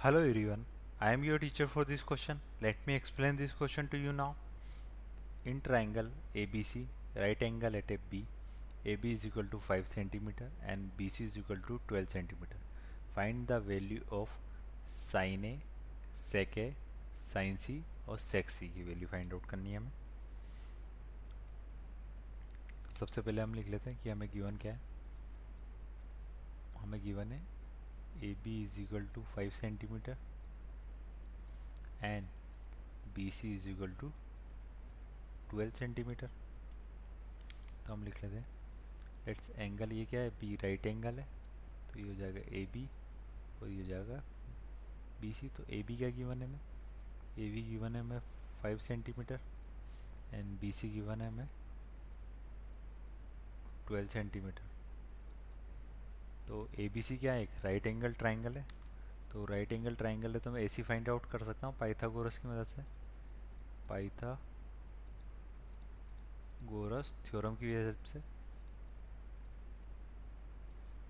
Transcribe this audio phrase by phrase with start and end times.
[0.00, 0.64] Hello everyone,
[1.00, 2.40] I am your teacher for this question.
[2.62, 4.36] Let me explain this question to you now.
[5.44, 6.84] In triangle ABC,
[7.16, 8.24] right angle at AB,
[8.86, 10.28] AB is equal to 5 cm
[10.64, 12.46] and BC is equal to 12 cm.
[13.16, 14.28] Find the value of
[14.86, 15.58] sin A,
[16.12, 16.72] sec A,
[17.16, 19.92] sin C और sec C की value find out करनी है हमें
[23.00, 24.80] सबसे पहले हम लिख लेते हैं कि हमें गिवन क्या है
[26.82, 27.57] हमें गिवन है
[28.24, 30.16] A B is equal to five centimetre
[32.02, 32.26] and
[33.14, 34.12] B C is equal to
[35.50, 36.30] twelve centimetre
[37.86, 38.46] तो हम लिख लेते हैं।
[39.26, 40.30] लेट्स एंगल ये क्या है?
[40.40, 41.26] बी राइट एंगल है।
[41.92, 42.88] तो ये हो जाएगा ए बी
[43.62, 44.22] और ये हो जाएगा
[45.20, 46.60] बी सी तो ए बी क्या गिवन है हमें?
[47.38, 48.20] ए बी गिवन है हमें
[48.62, 49.40] five centimetre
[50.34, 51.48] and B C given है हमें
[53.88, 54.62] ट्वेल्व सेंटीमीटर
[56.48, 57.42] तो ए बी सी क्या है?
[57.42, 58.64] एक राइट एंगल ट्राइंगल है।
[59.32, 62.38] तो राइट एंगल ट्राइंगल है तो मैं ए सी फाइंड आउट कर सकता हूँ पाइथागोरस
[62.38, 62.82] की मदद से।
[63.88, 64.38] पाइथा
[66.64, 68.18] गोरस थ्योरम की हेल्प से।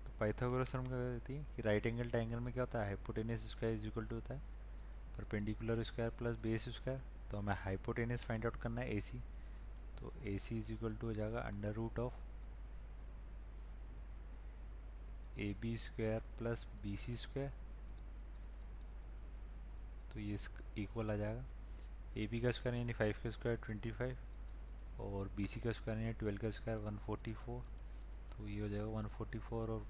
[0.05, 1.45] तो पाइथागोरस थ्योरम क्या कहती है?
[1.55, 2.85] कि राइट एंगल ट्राइंगल में क्या होता है?
[2.85, 4.57] Hypotenuse square is equal to होता है।
[5.17, 9.19] Perpendicular square plus base square तो हमें हाइपोटेनियस फाइंड आउट करना है ए सी
[9.99, 12.13] तो A C is equal to हो जाएगा under root of
[15.39, 17.51] A B square plus B C square
[20.13, 20.37] तो ये
[20.81, 21.43] इक्वल आ जाएगा।
[22.17, 24.17] ए बी का स्क्वायर यानी फाइव का स्क्वायर ट्वेंटी फाइव
[25.01, 27.61] और बी सी का स्क्वायर यानी ट्वेल्व का स्क्वायर वन फोर्टी फोर
[28.31, 29.85] तो ये हो जाएगा वन फोर्टी फोर और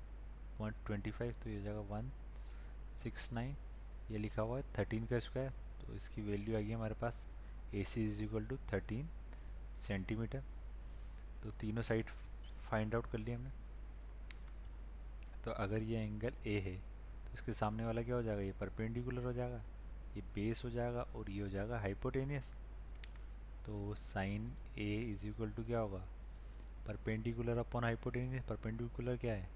[0.60, 2.12] वन ट्वेंटी फाइव तो ये हो जाएगा वन
[3.04, 3.56] सिक्स नाइन
[4.12, 5.50] ये लिखा हुआ है थर्टीन का स्क्वायर
[5.82, 7.26] तो इसकी वैल्यू आ गई हमारे पास
[7.76, 9.10] A C is equal to thirteen
[9.78, 10.44] centimetre
[11.44, 12.10] तो तीनों साइड
[12.70, 13.52] फाइंड आउट कर लिया हमने।
[15.50, 16.74] तो अगर ये एंगल ए है
[17.26, 18.42] तो इसके सामने वाला क्या हो जाएगा?
[18.42, 19.62] ये परपेंडिकुलर हो जाएगा,
[20.16, 22.52] ये बेस हो जाएगा और ये हो जाएगा हाइपोटेनियस
[23.66, 26.02] तो sine A is equal to क्या होगा?
[26.88, 29.50] परपेंडिकुलर अपॉन हाइपोटेनियस परपेंडिकुलर क्या है?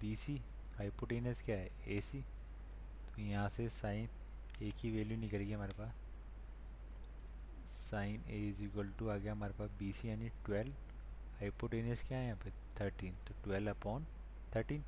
[0.00, 0.36] बी सी
[0.76, 1.70] हाइपोटेनियस क्या है?
[1.86, 2.20] ए सी
[3.08, 4.08] तो यहाँ से साइन
[4.62, 5.94] ए की वैल्यू निकलेगी हमारे पास.
[7.70, 10.72] Sine A is equal to आ गया हमारे पास बी सी यानी ट्वेल्व
[11.40, 12.50] हाइपोटेनियस क्या है यहाँ पे?
[12.80, 14.06] थर्टीन तो ट्वेल्व अपॉन
[14.56, 14.84] थर्टीन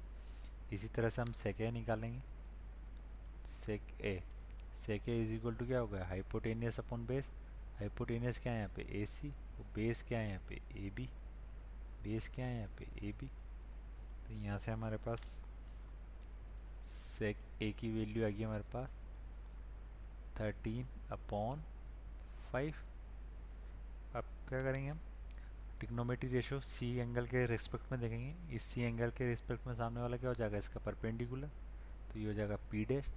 [0.73, 2.21] इसी तरह से हम सेक ए निकालेंगे।
[3.47, 4.21] Sec A
[4.87, 7.31] sec A is equal to क्या होगा हाइपोटेनियस अपॉन बेस
[7.79, 8.87] हाइपोटेनियस क्या है यहाँ पे?
[9.01, 10.61] ए सी और बेस क्या है यहाँ पे?
[10.77, 11.09] ए बी
[12.05, 12.85] बेस क्या है यहाँ पे?
[13.09, 13.27] ए बी
[14.27, 15.21] तो यहाँ से हमारे पास
[17.19, 18.89] सेक ए की वैल्यू आ गई हमारे पास
[20.41, 21.63] थर्टीन अपॉन
[22.53, 22.75] फाइव
[24.17, 25.01] अब क्या करेंगे हम?
[25.81, 30.01] टिक्नोमेट्री रेशो सी एंगल के रिस्पेक्ट में देखेंगे। इस सी एंगल के रिस्पेक्ट में सामने
[30.01, 30.81] वाला क्या हो जाएगा इसका?
[30.81, 31.51] परपेंडिकुलर
[32.13, 33.09] तो ये हो जाएगा पी डैश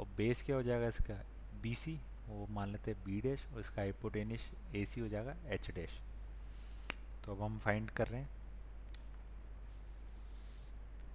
[0.00, 1.14] और बेस क्या हो जाएगा इसका?
[1.62, 5.36] बी सी वो मान लेते हैं बी डैश और इसका हाइपोटेनिश ए सी हो जाएगा
[5.54, 5.98] एच डैश
[7.24, 8.28] तो अब हम फाइंड कर रहे हैं।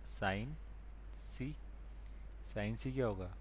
[0.07, 0.56] साइन
[1.22, 1.56] सी
[2.53, 3.34] साइन सी क्या होगा?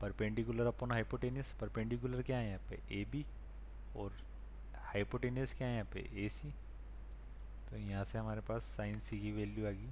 [0.00, 2.78] परपेंडिकुलर अपॉन हाइपोटेनियस परपेंडिकुलर क्या है यहाँ पे?
[2.92, 3.24] ए बी
[3.96, 4.12] और
[4.84, 6.00] हाइपोटेनियस क्या है यहाँ पे?
[6.24, 6.52] ए सी
[7.70, 9.90] तो यहाँ से हमारे पास साइन सी की वैल्यू आ गई।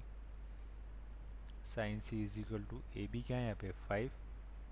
[1.65, 3.71] Sine C is equal to A B क्या है यहाँ पे?
[3.87, 4.11] फाइव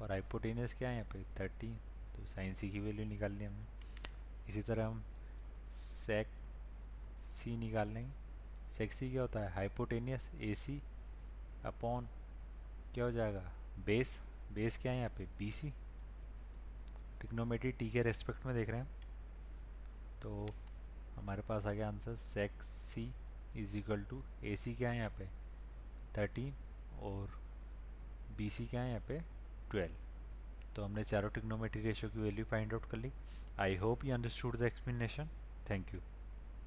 [0.01, 1.23] और हाइपोटेनियस क्या है यहाँ पे?
[1.39, 1.75] थर्टीन
[2.15, 5.03] तो साइन सी की वैल्यू निकाल ली हमने। इसी तरह हम
[5.77, 6.27] सेक
[7.25, 8.11] सी निकाल लेंगे।
[8.77, 9.51] सेक सी क्या होता है?
[9.53, 10.81] हाइपोटेनियस ए सी
[11.65, 12.07] अपॉन
[12.93, 13.51] क्या हो जाएगा?
[13.85, 14.19] बेस
[14.53, 15.25] बेस क्या है यहाँ पे?
[15.39, 15.69] बी सी
[17.21, 18.87] टिक्नोमेट्री टी के रेस्पेक्ट में देख रहे हैं।
[20.21, 20.45] तो
[21.15, 23.03] हमारे पास आ गया answer sec C
[23.57, 25.27] is equal to A C क्या है यहाँ पे?
[26.17, 26.53] थर्टीन
[27.03, 27.39] और
[28.37, 29.19] बी सी क्या है यहाँ पे?
[29.71, 33.11] ट्वेल्व तो हमने चारों टिक्नोमेट्री रेशियो की वैल्यू फाइंड आउट कर ली.
[33.59, 35.29] I hope you understood the explanation
[35.69, 35.99] thank you